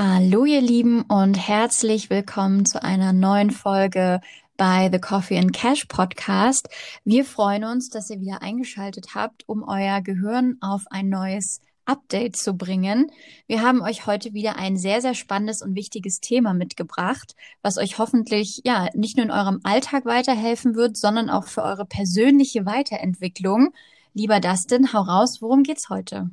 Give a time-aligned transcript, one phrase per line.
[0.00, 4.20] Hallo ihr Lieben und herzlich willkommen zu einer neuen Folge
[4.56, 6.68] bei The Coffee and Cash Podcast.
[7.04, 12.36] Wir freuen uns, dass ihr wieder eingeschaltet habt, um euer Gehirn auf ein neues Update
[12.36, 13.10] zu bringen.
[13.48, 17.98] Wir haben euch heute wieder ein sehr, sehr spannendes und wichtiges Thema mitgebracht, was euch
[17.98, 23.74] hoffentlich ja nicht nur in eurem Alltag weiterhelfen wird, sondern auch für eure persönliche Weiterentwicklung.
[24.14, 26.30] Lieber Dustin, hau raus, worum geht's heute?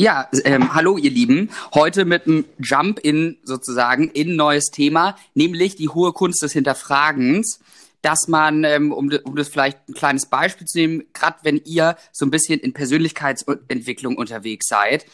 [0.00, 1.50] Ja, ähm, hallo ihr Lieben.
[1.74, 7.58] Heute mit einem Jump in sozusagen in neues Thema, nämlich die hohe Kunst des Hinterfragens.
[8.00, 11.96] Dass man, ähm, um, um das vielleicht ein kleines Beispiel zu nehmen, gerade wenn ihr
[12.12, 15.04] so ein bisschen in Persönlichkeitsentwicklung unterwegs seid,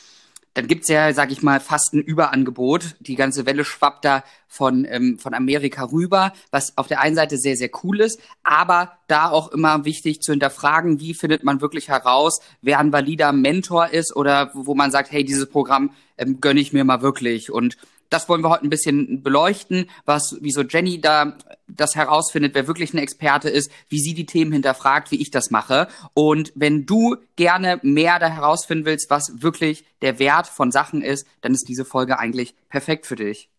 [0.54, 2.96] dann gibt's ja, sag ich mal, fast ein Überangebot.
[3.00, 7.36] Die ganze Welle schwappt da von, ähm, von Amerika rüber, was auf der einen Seite
[7.36, 11.88] sehr, sehr cool ist, aber da auch immer wichtig zu hinterfragen, wie findet man wirklich
[11.88, 16.60] heraus, wer ein valider Mentor ist oder wo man sagt, hey, dieses Programm ähm, gönne
[16.60, 17.50] ich mir mal wirklich.
[17.50, 17.76] Und
[18.14, 22.94] das wollen wir heute ein bisschen beleuchten, was, wieso Jenny da das herausfindet, wer wirklich
[22.94, 25.88] ein Experte ist, wie sie die Themen hinterfragt, wie ich das mache.
[26.14, 31.26] Und wenn du gerne mehr da herausfinden willst, was wirklich der Wert von Sachen ist,
[31.40, 33.50] dann ist diese Folge eigentlich perfekt für dich.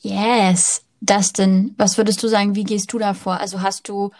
[0.00, 0.82] Yes.
[1.00, 3.38] Dustin, was würdest du sagen, wie gehst du da vor?
[3.38, 4.10] Also hast du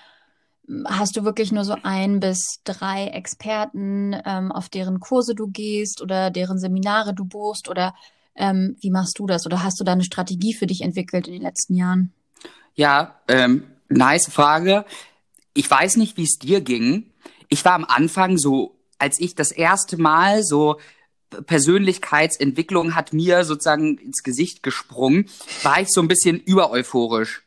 [0.89, 6.03] hast du wirklich nur so ein bis drei Experten, ähm, auf deren Kurse du gehst
[6.03, 7.95] oder deren Seminare du buchst oder
[8.37, 11.34] ähm, wie machst du das oder hast du da eine Strategie für dich entwickelt in
[11.34, 12.12] den letzten Jahren?
[12.75, 14.84] Ja, ähm, nice Frage.
[15.55, 17.11] Ich weiß nicht, wie es dir ging.
[17.48, 20.79] Ich war am Anfang so, als ich das erste Mal so
[21.47, 25.29] Persönlichkeitsentwicklung hat mir sozusagen ins Gesicht gesprungen,
[25.62, 27.42] war ich so ein bisschen übereuphorisch.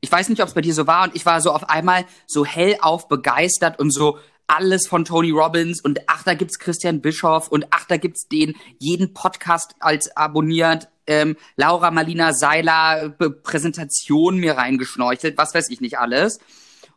[0.00, 2.04] Ich weiß nicht, ob es bei dir so war und ich war so auf einmal
[2.26, 4.18] so hellauf begeistert und so
[4.52, 8.54] alles von Tony Robbins und ach, da gibt's Christian Bischoff und ach, da gibt's den
[8.78, 10.88] jeden Podcast als abonniert.
[11.06, 13.10] Ähm, Laura Marlina Seiler
[13.42, 16.38] Präsentation mir reingeschnorchelt, was weiß ich nicht alles.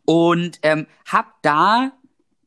[0.04, 1.94] Und ähm, hab da,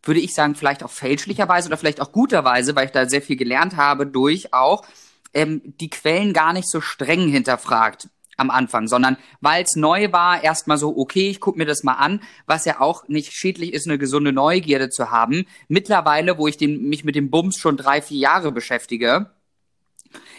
[0.02, 3.36] würde ich sagen, vielleicht auch fälschlicherweise oder vielleicht auch guterweise, weil ich da sehr viel
[3.36, 4.84] gelernt habe, durch auch
[5.32, 8.08] ähm, die Quellen gar nicht so streng hinterfragt
[8.38, 11.94] am Anfang, sondern weil es neu war, erstmal so, okay, ich guck mir das mal
[11.94, 15.44] an, was ja auch nicht schädlich ist, eine gesunde Neugierde zu haben.
[15.68, 19.30] Mittlerweile, wo ich den, mich mit dem Bums schon drei, vier Jahre beschäftige,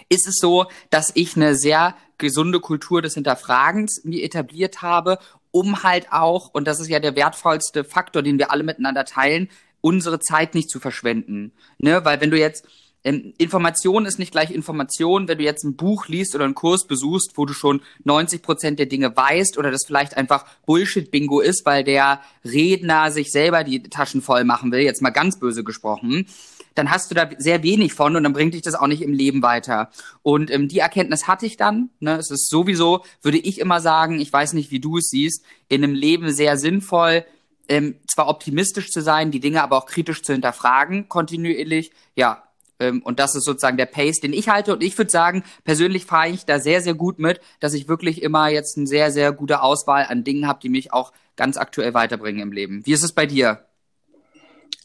[0.08, 5.20] ist es so, dass ich eine sehr gesunde Kultur des Hinterfragens mir etabliert habe,
[5.52, 9.50] um halt auch, und das ist ja der wertvollste Faktor, den wir alle miteinander teilen,
[9.82, 11.54] unsere Zeit nicht zu verschwenden.
[11.78, 12.04] Ne?
[12.04, 12.66] Weil wenn du jetzt
[13.04, 15.28] ähm, Information ist nicht gleich Information.
[15.28, 18.80] Wenn du jetzt ein Buch liest oder einen Kurs besuchst, wo du schon 90 Prozent
[18.80, 23.84] der Dinge weißt oder das vielleicht einfach Bullshit-Bingo ist, weil der Redner sich selber die
[23.84, 26.28] Taschen voll machen will, jetzt mal ganz böse gesprochen,
[26.76, 29.14] dann hast du da sehr wenig von und dann bringt dich das auch nicht im
[29.14, 29.90] Leben weiter.
[30.22, 31.90] Und ähm, die Erkenntnis hatte ich dann.
[32.00, 32.16] Ne?
[32.18, 35.84] Es ist sowieso, würde ich immer sagen, ich weiß nicht, wie du es siehst, in
[35.84, 37.26] einem Leben sehr sinnvoll,
[37.70, 41.92] ähm, zwar optimistisch zu sein, die Dinge aber auch kritisch zu hinterfragen, kontinuierlich.
[42.16, 42.49] Ja,
[42.80, 44.74] und das ist sozusagen der Pace, den ich halte.
[44.74, 48.22] Und ich würde sagen, persönlich fahre ich da sehr, sehr gut mit, dass ich wirklich
[48.22, 51.94] immer jetzt eine sehr, sehr gute Auswahl an Dingen habe, die mich auch ganz aktuell
[51.94, 52.86] weiterbringen im Leben.
[52.86, 53.66] Wie ist es bei dir?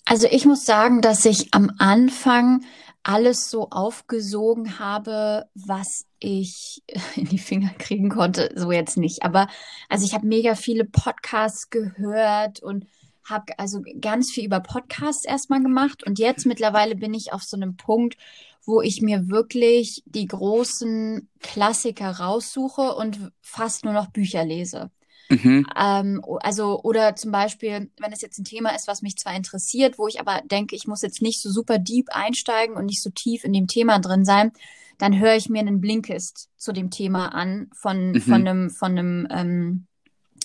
[0.05, 2.65] Also ich muss sagen, dass ich am Anfang
[3.03, 6.83] alles so aufgesogen habe, was ich
[7.17, 8.51] in die Finger kriegen konnte.
[8.57, 9.23] So jetzt nicht.
[9.23, 9.47] Aber
[9.89, 12.87] also ich habe mega viele Podcasts gehört und
[13.25, 17.57] habe also ganz viel über Podcasts erstmal gemacht und jetzt mittlerweile bin ich auf so
[17.57, 18.17] einem Punkt,
[18.67, 24.91] wo ich mir wirklich die großen Klassiker raussuche und fast nur noch Bücher lese.
[25.31, 25.67] Mhm.
[25.77, 29.99] Ähm, also, oder zum Beispiel, wenn es jetzt ein Thema ist, was mich zwar interessiert,
[29.99, 33.11] wo ich aber denke, ich muss jetzt nicht so super deep einsteigen und nicht so
[33.11, 34.53] tief in dem Thema drin sein,
[34.99, 38.21] dann höre ich mir einen Blinkist zu dem Thema an von, mhm.
[38.21, 39.87] von einem, von einem ähm,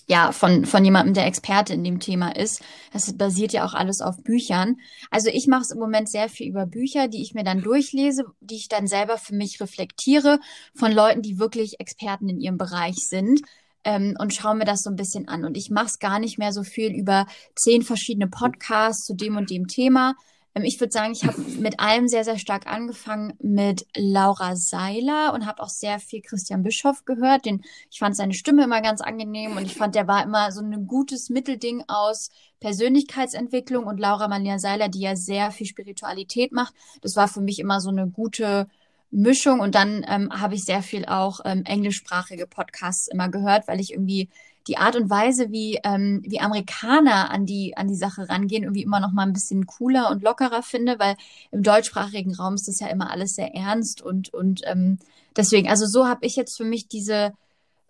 [0.09, 2.63] ja, von, von jemandem, der Experte in dem Thema ist.
[2.91, 4.77] Das basiert ja auch alles auf Büchern.
[5.11, 8.25] Also ich mache es im Moment sehr viel über Bücher, die ich mir dann durchlese,
[8.41, 10.39] die ich dann selber für mich reflektiere,
[10.73, 13.41] von Leuten, die wirklich Experten in ihrem Bereich sind.
[13.83, 15.45] Ähm, und schaue mir das so ein bisschen an.
[15.45, 19.37] Und ich mache es gar nicht mehr so viel über zehn verschiedene Podcasts zu dem
[19.37, 20.15] und dem Thema,
[20.63, 25.45] ich würde sagen, ich habe mit allem sehr, sehr stark angefangen mit Laura Seiler und
[25.45, 27.45] habe auch sehr viel Christian Bischoff gehört.
[27.45, 30.61] Den, ich fand seine Stimme immer ganz angenehm und ich fand, der war immer so
[30.61, 32.29] ein gutes Mittelding aus
[32.59, 36.73] Persönlichkeitsentwicklung und Laura Malia Seiler, die ja sehr viel Spiritualität macht.
[37.01, 38.67] Das war für mich immer so eine gute
[39.11, 43.79] Mischung und dann ähm, habe ich sehr viel auch ähm, englischsprachige Podcasts immer gehört, weil
[43.79, 44.29] ich irgendwie
[44.67, 48.83] die Art und Weise, wie, ähm, wie Amerikaner an die, an die Sache rangehen, irgendwie
[48.83, 51.15] immer noch mal ein bisschen cooler und lockerer finde, weil
[51.51, 54.99] im deutschsprachigen Raum ist das ja immer alles sehr ernst und, und ähm,
[55.35, 57.33] deswegen, also so habe ich jetzt für mich diese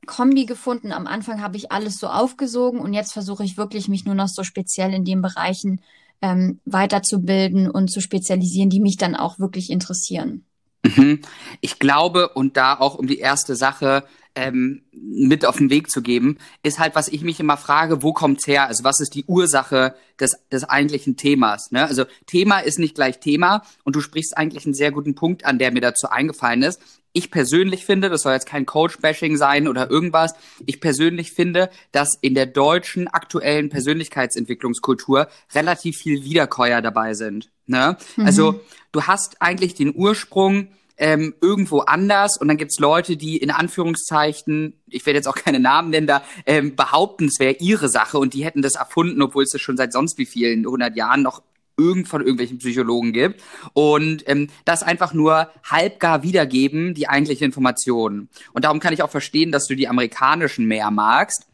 [0.05, 0.91] Kombi gefunden.
[0.91, 4.29] Am Anfang habe ich alles so aufgesogen und jetzt versuche ich wirklich, mich nur noch
[4.29, 5.81] so speziell in den Bereichen
[6.21, 10.45] ähm, weiterzubilden und zu spezialisieren, die mich dann auch wirklich interessieren.
[10.83, 11.21] Mhm.
[11.61, 14.05] Ich glaube, und da auch um die erste Sache
[14.39, 18.13] ähm, mit auf den Weg zu geben, ist halt, was ich mich immer frage, wo
[18.13, 18.67] kommt's her?
[18.67, 21.71] Also was ist die Ursache des, des eigentlichen Themas?
[21.71, 21.85] Ne?
[21.85, 25.59] Also Thema ist nicht gleich Thema und du sprichst eigentlich einen sehr guten Punkt an,
[25.59, 26.79] der mir dazu eingefallen ist.
[27.11, 32.17] Ich persönlich finde, das soll jetzt kein Coach-Bashing sein oder irgendwas, ich persönlich finde, dass
[32.21, 37.49] in der deutschen aktuellen Persönlichkeitsentwicklungskultur relativ viel Wiederkäuer dabei sind.
[37.65, 37.97] Ne?
[38.15, 38.25] Mhm.
[38.25, 38.61] Also
[38.93, 40.69] du hast eigentlich den Ursprung
[40.99, 42.37] ähm, irgendwo anders.
[42.37, 46.21] Und dann gibt's Leute, die in Anführungszeichen, ich werde jetzt auch keine Namen nennen, da
[46.45, 49.77] ähm, behaupten, es wäre ihre Sache und die hätten das erfunden, obwohl es das schon
[49.77, 51.41] seit sonst wie vielen hundert Jahren noch
[51.77, 53.41] irgend von irgendwelchen Psychologen gibt.
[53.73, 58.27] Und ähm, das einfach nur halbgar wiedergeben, die eigentliche Information.
[58.53, 61.47] Und darum kann ich auch verstehen, dass du die amerikanischen mehr magst,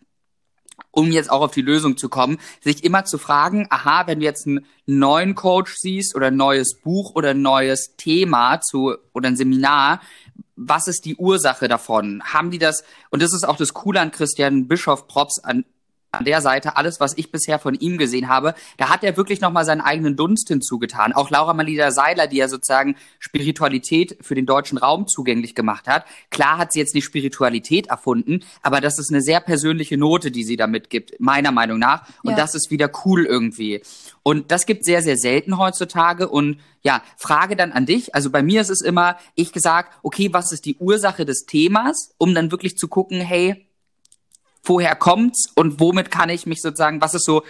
[0.95, 4.25] um jetzt auch auf die Lösung zu kommen, sich immer zu fragen, aha, wenn du
[4.25, 9.27] jetzt einen neuen Coach siehst oder ein neues Buch oder ein neues Thema zu oder
[9.27, 10.01] ein Seminar,
[10.56, 12.24] was ist die Ursache davon?
[12.24, 15.65] Haben die das, und das ist auch das Coole an Christian Bischof Props an,
[16.19, 19.41] an der Seite, alles, was ich bisher von ihm gesehen habe, da hat er wirklich
[19.41, 21.13] nochmal seinen eigenen Dunst hinzugetan.
[21.13, 26.06] Auch Laura Malida Seiler, die ja sozusagen Spiritualität für den deutschen Raum zugänglich gemacht hat.
[26.29, 30.44] Klar hat sie jetzt nicht Spiritualität erfunden, aber das ist eine sehr persönliche Note, die
[30.44, 32.07] sie da mitgibt, meiner Meinung nach.
[32.23, 32.38] Und ja.
[32.38, 33.81] das ist wieder cool irgendwie.
[34.23, 36.27] Und das gibt sehr, sehr selten heutzutage.
[36.27, 38.15] Und ja, Frage dann an dich.
[38.15, 42.13] Also bei mir ist es immer, ich gesagt, okay, was ist die Ursache des Themas,
[42.18, 43.64] um dann wirklich zu gucken, hey,
[44.65, 47.44] woher kommt's und womit kann ich mich sozusagen, was ist so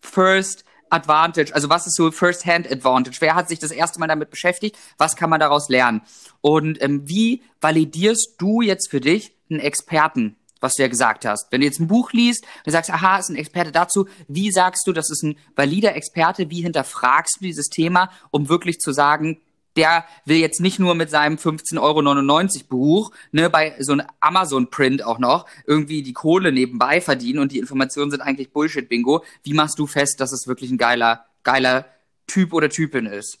[0.00, 3.18] First Advantage, also was ist so First-Hand Advantage?
[3.20, 4.76] Wer hat sich das erste Mal damit beschäftigt?
[4.96, 6.02] Was kann man daraus lernen?
[6.40, 11.50] Und ähm, wie validierst du jetzt für dich einen Experten, was du ja gesagt hast?
[11.50, 14.86] Wenn du jetzt ein Buch liest und sagst, aha, ist ein Experte dazu, wie sagst
[14.86, 16.50] du, das ist ein valider Experte?
[16.50, 19.40] Wie hinterfragst du dieses Thema, um wirklich zu sagen,
[19.76, 25.04] der will jetzt nicht nur mit seinem 15,99 Euro Buch, ne, bei so einem Amazon-Print
[25.04, 29.24] auch noch, irgendwie die Kohle nebenbei verdienen und die Informationen sind eigentlich Bullshit-Bingo.
[29.42, 31.86] Wie machst du fest, dass es wirklich ein geiler, geiler
[32.26, 33.38] Typ oder Typin ist?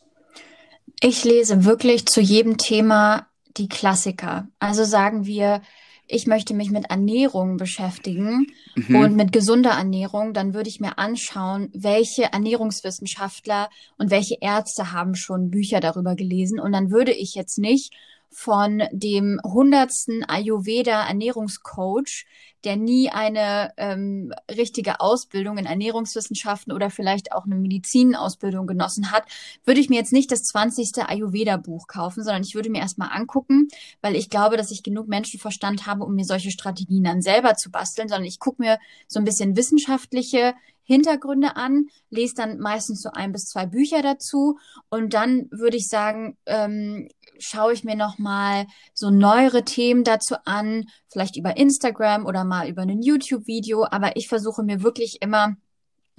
[1.00, 3.26] Ich lese wirklich zu jedem Thema
[3.56, 4.48] die Klassiker.
[4.58, 5.62] Also sagen wir,
[6.08, 8.96] ich möchte mich mit Ernährung beschäftigen mhm.
[8.96, 13.68] und mit gesunder Ernährung, dann würde ich mir anschauen, welche Ernährungswissenschaftler
[13.98, 16.58] und welche Ärzte haben schon Bücher darüber gelesen.
[16.58, 17.94] Und dann würde ich jetzt nicht
[18.30, 22.26] von dem hundertsten Ayurveda Ernährungscoach,
[22.64, 29.24] der nie eine ähm, richtige Ausbildung in Ernährungswissenschaften oder vielleicht auch eine Medizinausbildung genossen hat,
[29.64, 33.10] würde ich mir jetzt nicht das zwanzigste Ayurveda Buch kaufen, sondern ich würde mir erstmal
[33.12, 33.68] angucken,
[34.02, 37.70] weil ich glaube, dass ich genug Menschenverstand habe, um mir solche Strategien dann selber zu
[37.70, 40.54] basteln, sondern ich gucke mir so ein bisschen wissenschaftliche
[40.88, 44.58] Hintergründe an, lese dann meistens so ein bis zwei Bücher dazu
[44.88, 47.08] und dann würde ich sagen, ähm,
[47.38, 52.68] schaue ich mir noch mal so neuere Themen dazu an, vielleicht über Instagram oder mal
[52.68, 53.86] über ein YouTube-Video.
[53.90, 55.56] Aber ich versuche mir wirklich immer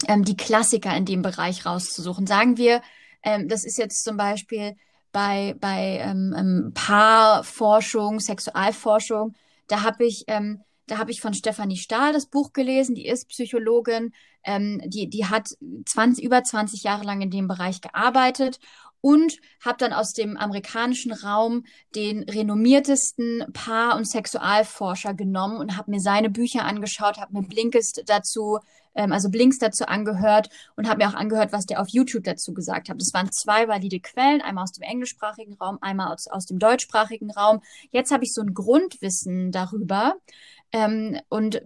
[0.08, 2.28] ähm, die Klassiker in dem Bereich rauszusuchen.
[2.28, 2.82] Sagen wir,
[3.24, 4.76] ähm, das ist jetzt zum Beispiel
[5.12, 9.36] bei, bei ähm, ähm, Paarforschung, Sexualforschung,
[9.68, 13.30] da habe ich, ähm, da habe ich von Stefanie Stahl das Buch gelesen, die ist
[13.30, 15.50] Psychologin, ähm, die, die hat
[15.86, 18.60] 20, über 20 Jahre lang in dem Bereich gearbeitet
[19.02, 21.66] und habe dann aus dem amerikanischen Raum
[21.96, 28.04] den renommiertesten Paar- und Sexualforscher genommen und habe mir seine Bücher angeschaut, habe mir Blinkist
[28.08, 28.60] dazu,
[28.96, 32.54] ähm, also Blinks dazu angehört und habe mir auch angehört, was der auf YouTube dazu
[32.54, 33.00] gesagt hat.
[33.00, 37.32] Das waren zwei valide Quellen, einmal aus dem englischsprachigen Raum, einmal aus, aus dem deutschsprachigen
[37.32, 37.62] Raum.
[37.92, 40.16] Jetzt habe ich so ein Grundwissen darüber.
[40.72, 41.62] Ähm, und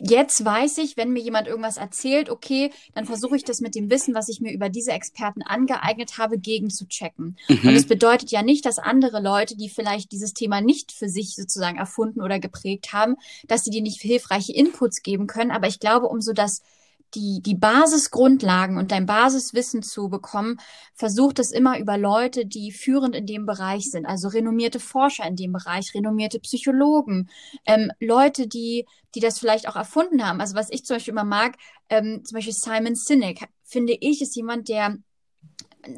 [0.00, 3.90] jetzt weiß ich, wenn mir jemand irgendwas erzählt, okay, dann versuche ich das mit dem
[3.90, 7.36] Wissen, was ich mir über diese Experten angeeignet habe, gegenzuchecken.
[7.48, 7.68] Mhm.
[7.68, 11.34] Und es bedeutet ja nicht, dass andere Leute, die vielleicht dieses Thema nicht für sich
[11.34, 13.16] sozusagen erfunden oder geprägt haben,
[13.46, 15.50] dass sie dir nicht hilfreiche Inputs geben können.
[15.50, 16.62] Aber ich glaube, umso das
[17.14, 20.58] die, die Basisgrundlagen und dein Basiswissen zu bekommen,
[20.94, 25.36] versucht es immer über Leute, die führend in dem Bereich sind, also renommierte Forscher in
[25.36, 27.28] dem Bereich, renommierte Psychologen,
[27.66, 30.40] ähm, Leute, die, die das vielleicht auch erfunden haben.
[30.40, 31.56] Also was ich zum Beispiel immer mag,
[31.88, 34.96] ähm, zum Beispiel Simon Sinek, finde ich, ist jemand, der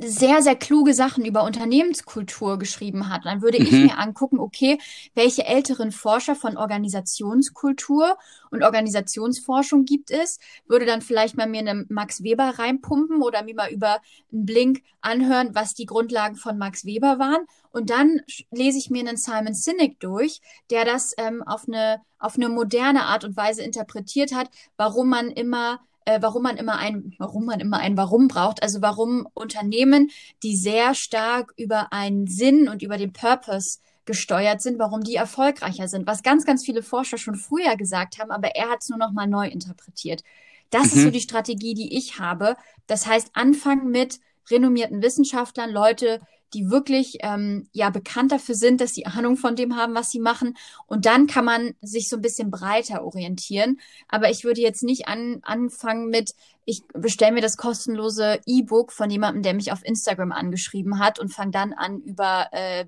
[0.00, 3.24] sehr, sehr kluge Sachen über Unternehmenskultur geschrieben hat.
[3.24, 3.66] Dann würde mhm.
[3.66, 4.78] ich mir angucken, okay,
[5.14, 8.16] welche älteren Forscher von Organisationskultur
[8.50, 13.54] und Organisationsforschung gibt es, würde dann vielleicht mal mir einen Max Weber reinpumpen oder mir
[13.54, 14.00] mal über
[14.32, 17.44] einen Blink anhören, was die Grundlagen von Max Weber waren.
[17.72, 18.20] Und dann
[18.50, 23.04] lese ich mir einen Simon Sinek durch, der das ähm, auf, eine, auf eine moderne
[23.04, 27.60] Art und Weise interpretiert hat, warum man immer äh, warum man immer ein, warum man
[27.60, 28.62] immer ein Warum braucht.
[28.62, 30.10] Also warum Unternehmen,
[30.42, 35.88] die sehr stark über einen Sinn und über den Purpose gesteuert sind, warum die erfolgreicher
[35.88, 36.06] sind.
[36.06, 39.12] Was ganz, ganz viele Forscher schon früher gesagt haben, aber er hat es nur noch
[39.12, 40.22] mal neu interpretiert.
[40.70, 40.98] Das mhm.
[40.98, 42.56] ist so die Strategie, die ich habe.
[42.86, 44.18] Das heißt, anfangen mit
[44.50, 46.20] renommierten Wissenschaftlern, Leute,
[46.54, 50.20] die wirklich ähm, ja bekannt dafür sind, dass sie Ahnung von dem haben, was sie
[50.20, 50.56] machen.
[50.86, 53.80] Und dann kann man sich so ein bisschen breiter orientieren.
[54.08, 59.10] Aber ich würde jetzt nicht an, anfangen mit, ich bestelle mir das kostenlose E-Book von
[59.10, 62.84] jemandem, der mich auf Instagram angeschrieben hat und fange dann an, über äh,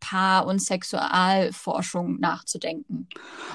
[0.00, 3.08] Paar- und Sexualforschung nachzudenken.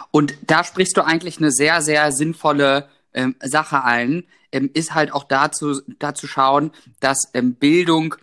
[0.10, 5.14] Und da sprichst du eigentlich eine sehr, sehr sinnvolle ähm, Sache ein, ähm, ist halt
[5.14, 8.16] auch dazu, dazu schauen, dass ähm, Bildung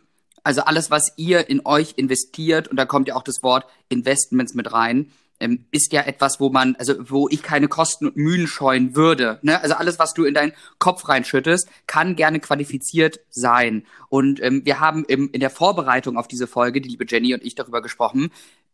[0.42, 4.54] also alles, was ihr in euch investiert, und da kommt ja auch das Wort Investments
[4.54, 8.46] mit rein, ähm, ist ja etwas, wo man, also wo ich keine Kosten und Mühen
[8.46, 9.38] scheuen würde.
[9.42, 9.60] Ne?
[9.62, 13.86] Also alles, was du in deinen Kopf reinschüttest, kann gerne qualifiziert sein.
[14.08, 17.44] Und ähm, wir haben im, in der Vorbereitung auf diese Folge, die liebe Jenny und
[17.44, 18.30] ich darüber gesprochen,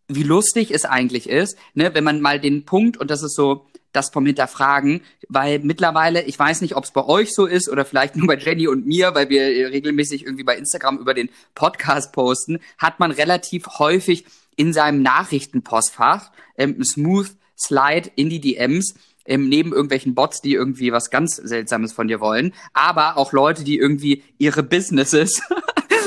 [0.08, 3.66] wie lustig es eigentlich ist, ne, wenn man mal den Punkt, und das ist so
[3.94, 7.84] das vom Hinterfragen, weil mittlerweile, ich weiß nicht, ob es bei euch so ist oder
[7.84, 12.12] vielleicht nur bei Jenny und mir, weil wir regelmäßig irgendwie bei Instagram über den Podcast
[12.12, 14.24] posten, hat man relativ häufig
[14.56, 18.94] in seinem Nachrichtenpostfach ähm, Smooth Slide in die DMs
[19.26, 23.64] ähm, neben irgendwelchen Bots, die irgendwie was ganz Seltsames von dir wollen, aber auch Leute,
[23.64, 25.40] die irgendwie ihre Businesses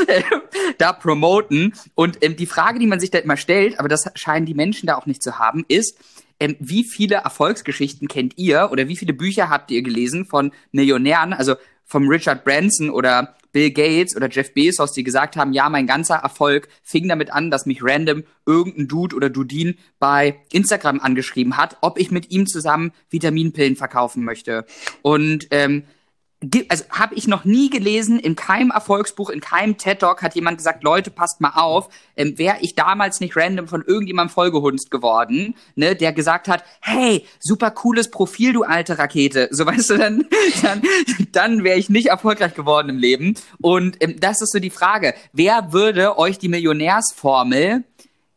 [0.77, 1.73] da promoten.
[1.95, 4.87] Und ähm, die Frage, die man sich da immer stellt, aber das scheinen die Menschen
[4.87, 5.97] da auch nicht zu haben, ist,
[6.39, 11.33] ähm, wie viele Erfolgsgeschichten kennt ihr oder wie viele Bücher habt ihr gelesen von Millionären,
[11.33, 15.87] also vom Richard Branson oder Bill Gates oder Jeff Bezos, die gesagt haben, ja, mein
[15.87, 21.57] ganzer Erfolg fing damit an, dass mich random irgendein Dude oder Dudin bei Instagram angeschrieben
[21.57, 24.65] hat, ob ich mit ihm zusammen Vitaminpillen verkaufen möchte.
[25.01, 25.85] Und ähm,
[26.69, 30.57] also habe ich noch nie gelesen, in keinem Erfolgsbuch, in keinem TED Talk hat jemand
[30.57, 35.55] gesagt, Leute, passt mal auf, ähm, wäre ich damals nicht random von irgendjemandem vollgehunzt geworden,
[35.75, 39.49] ne, der gesagt hat, hey, super cooles Profil, du alte Rakete.
[39.51, 40.27] So weißt du, dann,
[40.61, 40.81] dann,
[41.31, 43.33] dann wäre ich nicht erfolgreich geworden im Leben.
[43.59, 47.83] Und ähm, das ist so die Frage, wer würde euch die Millionärsformel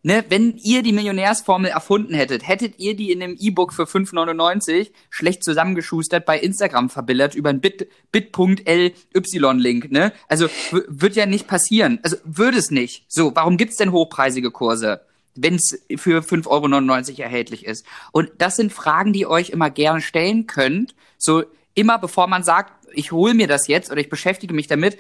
[0.03, 4.93] Ne, wenn ihr die Millionärsformel erfunden hättet, hättet ihr die in einem E-Book für 5,99
[5.11, 10.13] schlecht zusammengeschustert bei Instagram verbillert über einen Bit, Bit.ly-Link, ne?
[10.27, 10.49] Also
[10.89, 11.99] wird ja nicht passieren.
[12.03, 13.05] Also würde es nicht.
[13.09, 15.03] So, warum gibt's denn hochpreisige Kurse?
[15.37, 17.87] wenn es für 5,99 Euro erhältlich ist.
[18.13, 20.95] Und das sind Fragen, die ihr euch immer gerne stellen könnt.
[21.19, 24.99] So immer bevor man sagt, ich hole mir das jetzt oder ich beschäftige mich damit,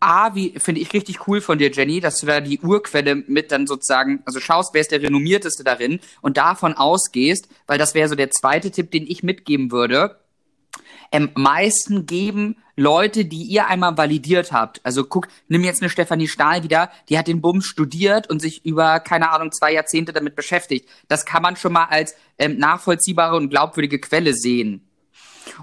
[0.00, 3.50] A, wie finde ich richtig cool von dir, Jenny, dass du da die Urquelle mit
[3.52, 8.08] dann sozusagen, also schaust, wer ist der renommierteste darin und davon ausgehst, weil das wäre
[8.08, 10.20] so der zweite Tipp, den ich mitgeben würde.
[11.10, 14.84] Am meisten geben Leute, die ihr einmal validiert habt.
[14.84, 18.66] Also guck, nimm jetzt eine Stefanie Stahl wieder, die hat den Bums studiert und sich
[18.66, 20.88] über, keine Ahnung, zwei Jahrzehnte damit beschäftigt.
[21.08, 24.85] Das kann man schon mal als ähm, nachvollziehbare und glaubwürdige Quelle sehen.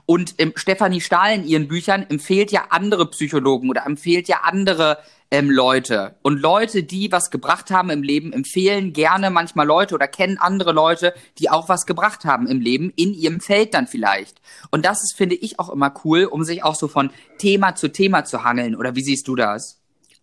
[0.05, 4.99] Und ähm, Stefanie Stahl in ihren Büchern empfiehlt ja andere Psychologen oder empfiehlt ja andere
[5.31, 6.15] ähm, Leute.
[6.21, 10.73] Und Leute, die was gebracht haben im Leben, empfehlen gerne manchmal Leute oder kennen andere
[10.73, 14.41] Leute, die auch was gebracht haben im Leben, in ihrem Feld dann vielleicht.
[14.69, 17.09] Und das ist, finde ich, auch immer cool, um sich auch so von
[17.39, 18.75] Thema zu Thema zu hangeln.
[18.75, 19.79] Oder wie siehst du das?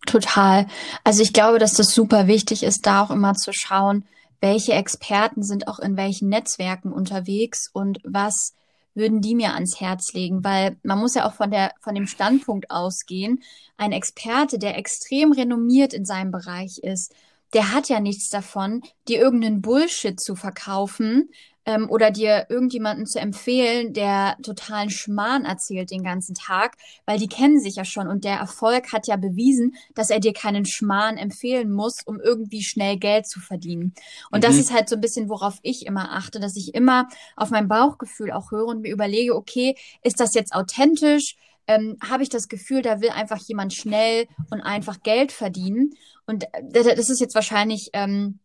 [0.07, 0.67] Total.
[1.05, 4.05] Also ich glaube, dass das super wichtig ist, da auch immer zu schauen,
[4.41, 8.55] welche Experten sind auch in welchen Netzwerken unterwegs und was
[8.95, 12.07] würden die mir ans Herz legen, weil man muss ja auch von der, von dem
[12.07, 13.43] Standpunkt ausgehen.
[13.77, 17.15] Ein Experte, der extrem renommiert in seinem Bereich ist,
[17.53, 21.31] der hat ja nichts davon, dir irgendeinen Bullshit zu verkaufen,
[21.67, 26.77] ähm, oder dir irgendjemanden zu empfehlen, der totalen Schmarrn erzählt den ganzen Tag,
[27.07, 30.33] weil die kennen sich ja schon und der Erfolg hat ja bewiesen, dass er dir
[30.33, 33.95] keinen Schmarrn empfehlen muss, um irgendwie schnell Geld zu verdienen.
[34.31, 34.43] Und mhm.
[34.43, 37.69] das ist halt so ein bisschen, worauf ich immer achte, dass ich immer auf mein
[37.69, 41.37] Bauchgefühl auch höre und mir überlege, okay, ist das jetzt authentisch?
[41.71, 45.93] Ähm, habe ich das Gefühl, da will einfach jemand schnell und einfach Geld verdienen.
[46.27, 48.41] Und äh, das ist jetzt wahrscheinlich ähm,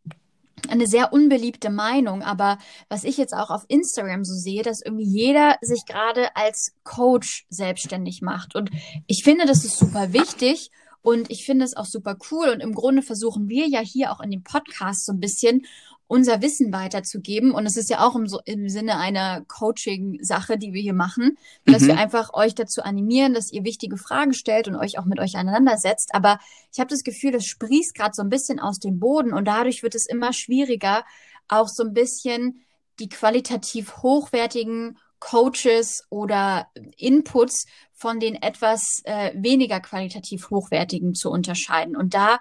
[0.70, 2.58] eine sehr unbeliebte Meinung, aber
[2.90, 7.46] was ich jetzt auch auf Instagram so sehe, dass irgendwie jeder sich gerade als Coach
[7.50, 8.56] selbstständig macht.
[8.56, 8.70] Und
[9.08, 10.72] ich finde, das ist super wichtig.
[11.02, 12.50] Und ich finde es auch super cool.
[12.50, 15.66] Und im Grunde versuchen wir ja hier auch in dem Podcast so ein bisschen
[16.08, 17.52] unser Wissen weiterzugeben.
[17.52, 21.38] Und es ist ja auch im, so, im Sinne einer Coaching-Sache, die wir hier machen,
[21.66, 21.88] dass mhm.
[21.88, 25.36] wir einfach euch dazu animieren, dass ihr wichtige Fragen stellt und euch auch mit euch
[25.36, 26.10] auseinandersetzt.
[26.14, 26.40] Aber
[26.72, 29.84] ich habe das Gefühl, das sprießt gerade so ein bisschen aus dem Boden und dadurch
[29.84, 31.04] wird es immer schwieriger,
[31.48, 32.62] auch so ein bisschen
[33.00, 41.96] die qualitativ hochwertigen Coaches oder Inputs von den etwas äh, weniger qualitativ hochwertigen zu unterscheiden.
[41.96, 42.40] Und da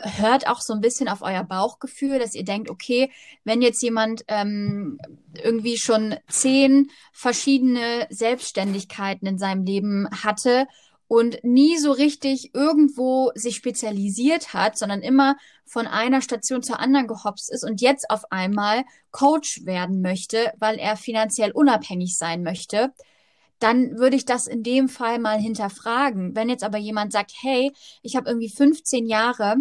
[0.00, 3.10] hört auch so ein bisschen auf euer Bauchgefühl, dass ihr denkt, okay,
[3.44, 4.98] wenn jetzt jemand ähm,
[5.42, 10.66] irgendwie schon zehn verschiedene Selbstständigkeiten in seinem Leben hatte
[11.08, 17.06] und nie so richtig irgendwo sich spezialisiert hat, sondern immer von einer Station zur anderen
[17.06, 22.92] gehopst ist und jetzt auf einmal Coach werden möchte, weil er finanziell unabhängig sein möchte,
[23.58, 26.36] dann würde ich das in dem Fall mal hinterfragen.
[26.36, 29.56] Wenn jetzt aber jemand sagt, hey, ich habe irgendwie 15 Jahre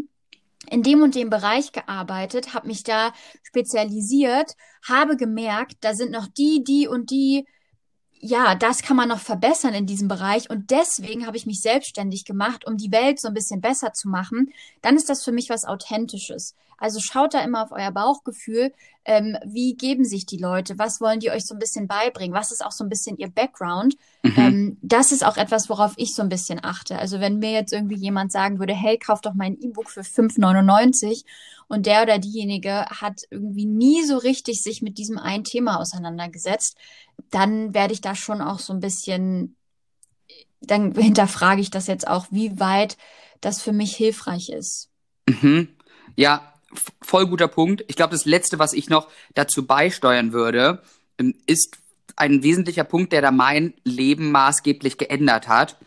[0.70, 4.54] in dem und dem Bereich gearbeitet, habe mich da spezialisiert,
[4.88, 7.46] habe gemerkt, da sind noch die, die und die
[8.20, 12.26] ja, das kann man noch verbessern in diesem Bereich und deswegen habe ich mich selbstständig
[12.26, 15.50] gemacht, um die Welt so ein bisschen besser zu machen, dann ist das für mich
[15.50, 16.56] was Authentisches.
[16.77, 18.72] Also schaut da immer auf euer Bauchgefühl,
[19.03, 22.51] ähm, wie geben sich die Leute, was wollen die euch so ein bisschen beibringen, was
[22.51, 23.96] ist auch so ein bisschen ihr Background.
[24.22, 24.34] Mhm.
[24.38, 27.00] Ähm, das ist auch etwas, worauf ich so ein bisschen achte.
[27.00, 31.24] Also wenn mir jetzt irgendwie jemand sagen würde, hey, kauf doch mein E-Book für 5,99
[31.67, 36.77] und der oder diejenige hat irgendwie nie so richtig sich mit diesem einen Thema auseinandergesetzt,
[37.31, 39.55] dann werde ich da schon auch so ein bisschen,
[40.62, 42.98] dann hinterfrage ich das jetzt auch, wie weit
[43.41, 44.89] das für mich hilfreich ist.
[45.27, 45.69] Mhm.
[46.15, 46.53] Ja,
[47.02, 47.84] voll guter Punkt.
[47.88, 50.82] Ich glaube, das Letzte, was ich noch dazu beisteuern würde,
[51.18, 51.78] ähm, ist
[52.16, 55.78] ein wesentlicher Punkt, der da mein Leben maßgeblich geändert hat.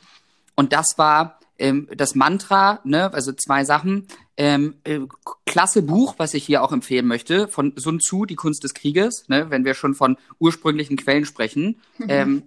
[0.55, 4.07] Und das war ähm, das Mantra, ne, also zwei Sachen.
[4.37, 5.01] Ähm, äh,
[5.45, 9.29] klasse Buch, was ich hier auch empfehlen möchte, von Sun Tzu, Die Kunst des Krieges,
[9.29, 11.81] ne, wenn wir schon von ursprünglichen Quellen sprechen.
[12.09, 12.43] ähm,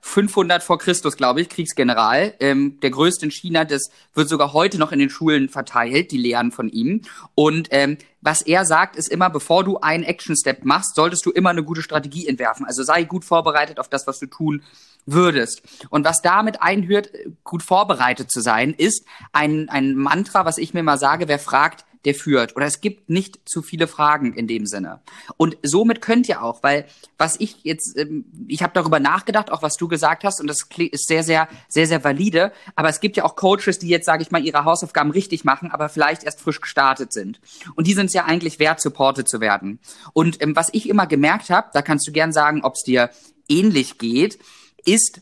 [0.00, 3.64] 500 vor Christus, glaube ich, Kriegsgeneral, ähm, der größte in China.
[3.64, 7.02] Das wird sogar heute noch in den Schulen verteilt, die Lehren von ihm.
[7.34, 11.50] Und ähm, was er sagt, ist immer, bevor du einen Action-Step machst, solltest du immer
[11.50, 12.66] eine gute Strategie entwerfen.
[12.66, 14.62] Also sei gut vorbereitet auf das, was du tun
[15.06, 15.62] würdest.
[15.90, 17.10] Und was damit einhört,
[17.44, 21.84] gut vorbereitet zu sein, ist ein, ein Mantra, was ich mir mal sage, wer fragt,
[22.04, 22.56] der führt.
[22.56, 25.00] Oder es gibt nicht zu viele Fragen in dem Sinne.
[25.36, 29.62] Und somit könnt ihr auch, weil was ich jetzt, ähm, ich habe darüber nachgedacht, auch
[29.62, 32.52] was du gesagt hast, und das ist sehr, sehr, sehr, sehr valide.
[32.76, 35.70] Aber es gibt ja auch Coaches, die jetzt, sage ich mal, ihre Hausaufgaben richtig machen,
[35.70, 37.40] aber vielleicht erst frisch gestartet sind.
[37.74, 39.80] Und die sind es ja eigentlich wert, supported zu werden.
[40.12, 43.10] Und ähm, was ich immer gemerkt habe, da kannst du gern sagen, ob es dir
[43.48, 44.38] ähnlich geht,
[44.84, 45.20] ist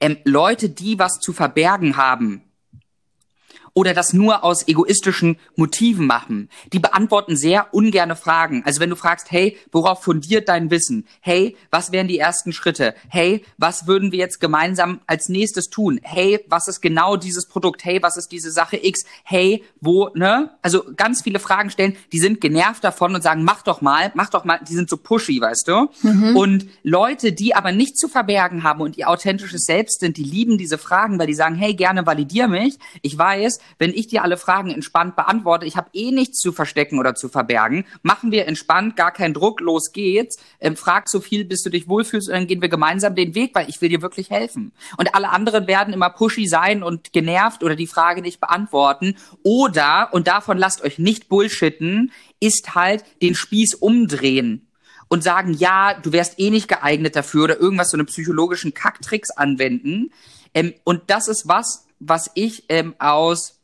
[0.00, 2.42] ähm, Leute, die was zu verbergen haben,
[3.74, 6.48] oder das nur aus egoistischen Motiven machen.
[6.72, 8.62] Die beantworten sehr ungerne Fragen.
[8.64, 11.06] Also wenn du fragst, hey, worauf fundiert dein Wissen?
[11.20, 12.94] Hey, was wären die ersten Schritte?
[13.08, 16.00] Hey, was würden wir jetzt gemeinsam als nächstes tun?
[16.02, 17.84] Hey, was ist genau dieses Produkt?
[17.84, 19.04] Hey, was ist diese Sache X?
[19.24, 20.50] Hey, wo, ne?
[20.62, 24.30] Also ganz viele Fragen stellen, die sind genervt davon und sagen, mach doch mal, mach
[24.30, 25.88] doch mal, die sind so pushy, weißt du?
[26.02, 26.36] Mhm.
[26.36, 30.58] Und Leute, die aber nichts zu verbergen haben und ihr authentisches Selbst sind, die lieben
[30.58, 32.78] diese Fragen, weil die sagen, hey, gerne validier mich.
[33.02, 36.98] Ich weiß, wenn ich dir alle Fragen entspannt beantworte, ich habe eh nichts zu verstecken
[36.98, 41.44] oder zu verbergen, machen wir entspannt, gar keinen Druck, los geht's, ähm, frag so viel,
[41.44, 44.02] bis du dich wohlfühlst und dann gehen wir gemeinsam den Weg, weil ich will dir
[44.02, 44.72] wirklich helfen.
[44.96, 49.16] Und alle anderen werden immer pushy sein und genervt oder die Frage nicht beantworten.
[49.42, 54.66] Oder, und davon lasst euch nicht bullshitten, ist halt den Spieß umdrehen
[55.08, 59.30] und sagen, ja, du wärst eh nicht geeignet dafür oder irgendwas so eine psychologischen Kacktricks
[59.30, 60.12] anwenden.
[60.54, 63.60] Ähm, und das ist was, was ich ähm, aus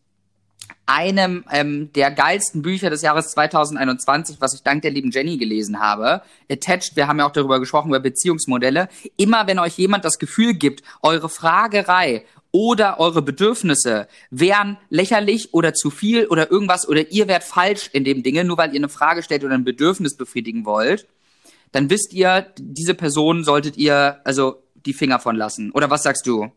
[0.87, 5.81] einem ähm, der geilsten Bücher des Jahres 2021, was ich dank der lieben Jenny gelesen
[5.81, 6.22] habe.
[6.51, 8.88] Attached, wir haben ja auch darüber gesprochen, über Beziehungsmodelle.
[9.16, 15.75] Immer wenn euch jemand das Gefühl gibt, eure Fragerei oder eure Bedürfnisse wären lächerlich oder
[15.75, 18.88] zu viel oder irgendwas oder ihr wärt falsch in dem Dinge, nur weil ihr eine
[18.88, 21.07] Frage stellt oder ein Bedürfnis befriedigen wollt,
[21.72, 25.72] dann wisst ihr, diese Person solltet ihr also die Finger von lassen.
[25.72, 26.53] Oder was sagst du?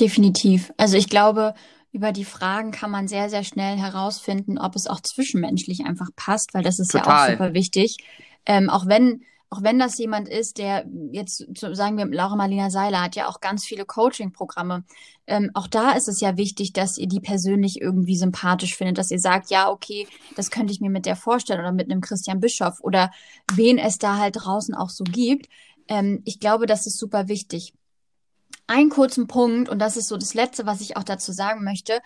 [0.00, 0.72] Definitiv.
[0.76, 1.54] Also ich glaube,
[1.92, 6.54] über die Fragen kann man sehr, sehr schnell herausfinden, ob es auch zwischenmenschlich einfach passt,
[6.54, 7.06] weil das ist Total.
[7.06, 7.98] ja auch super wichtig.
[8.46, 13.02] Ähm, auch wenn auch wenn das jemand ist, der jetzt, sagen wir, Laura Marlina Seiler
[13.02, 14.84] hat ja auch ganz viele Coaching-Programme.
[15.26, 19.10] Ähm, auch da ist es ja wichtig, dass ihr die persönlich irgendwie sympathisch findet, dass
[19.10, 22.40] ihr sagt, ja, okay, das könnte ich mir mit der vorstellen oder mit einem Christian
[22.40, 23.10] Bischof oder
[23.52, 25.50] wen es da halt draußen auch so gibt.
[25.86, 27.74] Ähm, ich glaube, das ist super wichtig.
[28.66, 32.00] Einen kurzen Punkt, und das ist so das Letzte, was ich auch dazu sagen möchte.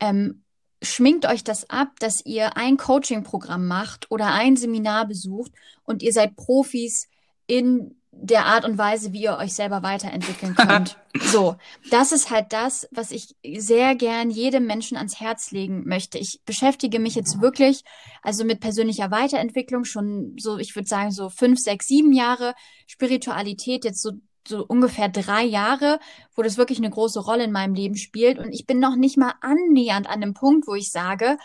[0.00, 0.42] Ähm,
[0.82, 5.52] schminkt euch das ab, dass ihr ein Coaching-Programm macht oder ein Seminar besucht
[5.84, 7.08] und ihr seid Profis
[7.46, 10.98] in der Art und Weise, wie ihr euch selber weiterentwickeln könnt.
[11.20, 11.56] so,
[11.90, 16.18] das ist halt das, was ich sehr gern jedem Menschen ans Herz legen möchte.
[16.18, 17.84] Ich beschäftige mich jetzt wirklich,
[18.22, 22.54] also mit persönlicher Weiterentwicklung schon so, ich würde sagen, so fünf, sechs, sieben Jahre
[22.86, 24.12] Spiritualität jetzt so
[24.48, 26.00] so ungefähr drei Jahre,
[26.34, 28.38] wo das wirklich eine große Rolle in meinem Leben spielt.
[28.38, 31.38] Und ich bin noch nicht mal annähernd an dem Punkt, wo ich sage,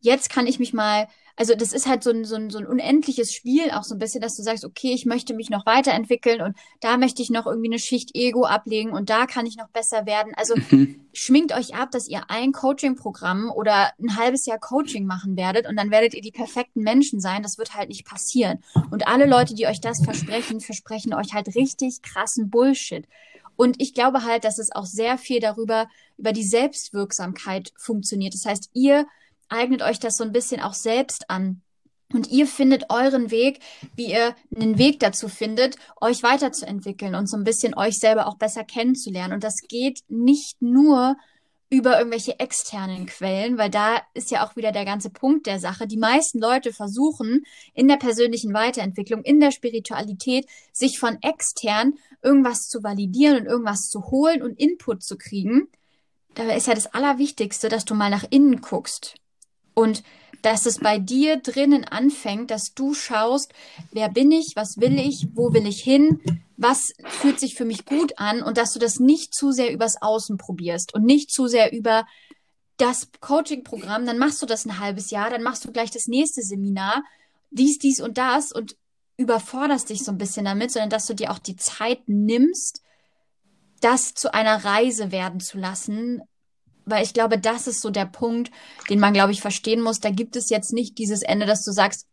[0.00, 1.08] jetzt kann ich mich mal
[1.40, 3.98] also das ist halt so ein, so, ein, so ein unendliches Spiel, auch so ein
[3.98, 7.46] bisschen, dass du sagst, okay, ich möchte mich noch weiterentwickeln und da möchte ich noch
[7.46, 10.34] irgendwie eine Schicht Ego ablegen und da kann ich noch besser werden.
[10.36, 11.00] Also mhm.
[11.14, 15.76] schminkt euch ab, dass ihr ein Coaching-Programm oder ein halbes Jahr Coaching machen werdet und
[15.76, 17.42] dann werdet ihr die perfekten Menschen sein.
[17.42, 18.58] Das wird halt nicht passieren.
[18.90, 23.06] Und alle Leute, die euch das versprechen, versprechen euch halt richtig krassen Bullshit.
[23.56, 28.34] Und ich glaube halt, dass es auch sehr viel darüber, über die Selbstwirksamkeit funktioniert.
[28.34, 29.06] Das heißt, ihr
[29.50, 31.62] eignet euch das so ein bisschen auch selbst an.
[32.12, 33.60] Und ihr findet euren Weg,
[33.94, 38.36] wie ihr einen Weg dazu findet, euch weiterzuentwickeln und so ein bisschen euch selber auch
[38.36, 39.34] besser kennenzulernen.
[39.34, 41.16] Und das geht nicht nur
[41.72, 45.86] über irgendwelche externen Quellen, weil da ist ja auch wieder der ganze Punkt der Sache.
[45.86, 52.68] Die meisten Leute versuchen in der persönlichen Weiterentwicklung, in der Spiritualität, sich von extern irgendwas
[52.68, 55.68] zu validieren und irgendwas zu holen und Input zu kriegen.
[56.34, 59.19] Da ist ja das Allerwichtigste, dass du mal nach innen guckst.
[59.80, 60.02] Und
[60.42, 63.52] dass es bei dir drinnen anfängt, dass du schaust,
[63.92, 66.20] wer bin ich, was will ich, wo will ich hin,
[66.56, 70.02] was fühlt sich für mich gut an und dass du das nicht zu sehr übers
[70.02, 72.04] Außen probierst und nicht zu sehr über
[72.76, 76.42] das Coaching-Programm, dann machst du das ein halbes Jahr, dann machst du gleich das nächste
[76.42, 77.02] Seminar,
[77.50, 78.76] dies, dies und das und
[79.16, 82.82] überforderst dich so ein bisschen damit, sondern dass du dir auch die Zeit nimmst,
[83.80, 86.22] das zu einer Reise werden zu lassen,
[86.90, 88.50] weil ich glaube, das ist so der Punkt,
[88.88, 90.00] den man, glaube ich, verstehen muss.
[90.00, 92.06] Da gibt es jetzt nicht dieses Ende, dass du sagst,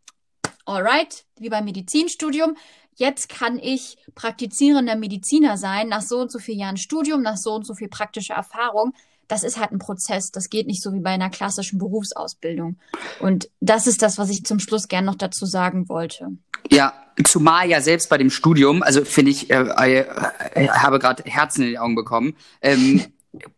[0.65, 2.55] alright, wie beim Medizinstudium,
[2.95, 7.53] jetzt kann ich praktizierender Mediziner sein, nach so und so vielen Jahren Studium, nach so
[7.53, 8.93] und so viel praktischer Erfahrung.
[9.27, 10.31] Das ist halt ein Prozess.
[10.31, 12.77] Das geht nicht so wie bei einer klassischen Berufsausbildung.
[13.19, 16.29] Und das ist das, was ich zum Schluss gern noch dazu sagen wollte.
[16.71, 16.93] Ja,
[17.25, 20.05] zumal ja selbst bei dem Studium, also finde ich, äh, äh,
[20.53, 22.35] äh habe gerade Herzen in die Augen bekommen.
[22.61, 23.05] Ähm,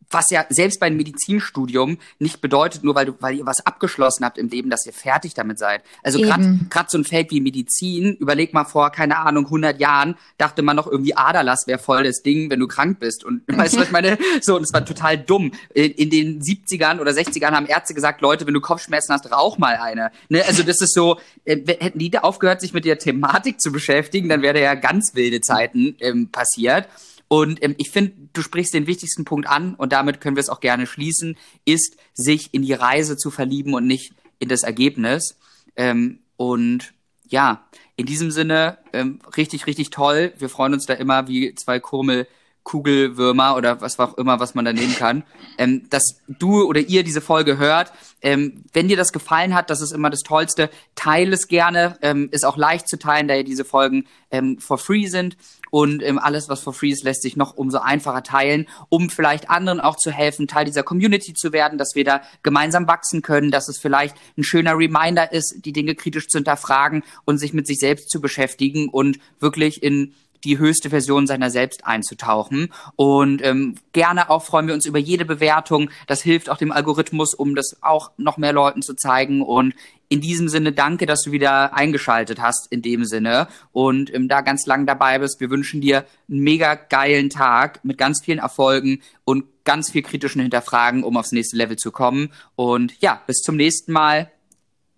[0.09, 4.37] was ja selbst beim Medizinstudium nicht bedeutet, nur weil du, weil ihr was abgeschlossen habt
[4.37, 5.83] im Leben, dass ihr fertig damit seid.
[6.03, 10.61] Also gerade so ein Feld wie Medizin, überleg mal vor, keine Ahnung, 100 Jahren dachte
[10.61, 13.23] man noch irgendwie Aderlass wäre voll das Ding, wenn du krank bist.
[13.23, 14.17] Und weißt du, was ich meine?
[14.41, 15.51] So, und es war total dumm.
[15.73, 19.57] In, in, den 70ern oder 60ern haben Ärzte gesagt, Leute, wenn du Kopfschmerzen hast, rauch
[19.57, 20.11] mal eine.
[20.29, 20.43] Ne?
[20.45, 24.29] Also das ist so, äh, hätten die da aufgehört, sich mit der Thematik zu beschäftigen,
[24.29, 26.87] dann wäre ja ganz wilde Zeiten ähm, passiert.
[27.29, 30.49] Und ähm, ich finde, du sprichst den wichtigsten Punkt an und damit können wir es
[30.49, 35.37] auch gerne schließen, ist, sich in die Reise zu verlieben und nicht in das Ergebnis.
[35.77, 36.93] Ähm, und
[37.27, 40.33] ja, in diesem Sinne, ähm, richtig, richtig toll.
[40.37, 42.27] Wir freuen uns da immer wie zwei Kurmel
[42.69, 45.23] Kugelwürmer oder was auch immer, was man da nehmen kann,
[45.57, 47.91] ähm, dass du oder ihr diese Folge hört.
[48.21, 51.97] Ähm, wenn dir das gefallen hat, das ist immer das Tollste, teile es gerne.
[52.03, 55.35] Ähm, ist auch leicht zu teilen, da ja diese Folgen ähm, for free sind.
[55.71, 59.49] Und ähm, alles, was for free ist, lässt sich noch umso einfacher teilen, um vielleicht
[59.49, 63.49] anderen auch zu helfen, Teil dieser Community zu werden, dass wir da gemeinsam wachsen können,
[63.49, 67.65] dass es vielleicht ein schöner Reminder ist, die Dinge kritisch zu hinterfragen und sich mit
[67.65, 72.73] sich selbst zu beschäftigen und wirklich in die höchste Version seiner selbst einzutauchen.
[72.95, 75.89] Und ähm, gerne auch freuen wir uns über jede Bewertung.
[76.07, 79.41] Das hilft auch dem Algorithmus, um das auch noch mehr Leuten zu zeigen.
[79.41, 79.73] Und
[80.09, 84.41] in diesem Sinne danke, dass du wieder eingeschaltet hast in dem Sinne und ähm, da
[84.41, 85.39] ganz lang dabei bist.
[85.39, 90.41] Wir wünschen dir einen mega geilen Tag mit ganz vielen Erfolgen und ganz viel kritischen
[90.41, 92.33] Hinterfragen, um aufs nächste Level zu kommen.
[92.55, 94.31] Und ja, bis zum nächsten Mal.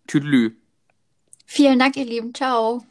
[0.08, 0.56] Tüdelü.
[1.46, 2.34] Vielen Dank, ihr Lieben.
[2.34, 2.84] Ciao.